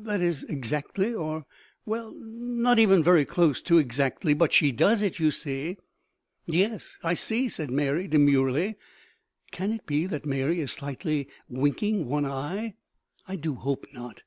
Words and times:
that 0.00 0.20
is, 0.20 0.44
exactly; 0.44 1.14
or, 1.14 1.46
well 1.86 2.14
not 2.20 2.78
even 2.78 3.02
very 3.02 3.24
close 3.24 3.62
to 3.62 3.78
exactly. 3.78 4.34
But 4.34 4.52
she 4.52 4.72
does 4.72 5.00
it, 5.00 5.18
you 5.18 5.30
see." 5.30 5.78
"Yes, 6.44 6.98
I 7.02 7.14
see," 7.14 7.48
said 7.48 7.70
Mary, 7.70 8.06
demurely, 8.06 8.66
and 8.66 8.74
can 9.52 9.72
it 9.72 9.86
be 9.86 10.04
that 10.04 10.26
Mary 10.26 10.60
is 10.60 10.70
slightly 10.72 11.28
winking 11.48 12.04
one 12.04 12.26
eye? 12.26 12.74
I 13.26 13.36
do 13.36 13.54
hope 13.54 13.86
not. 13.90 14.20